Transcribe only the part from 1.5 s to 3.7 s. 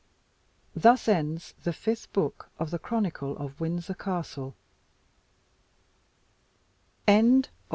THE FIFTH BOOK OF THE CHRONICLE OF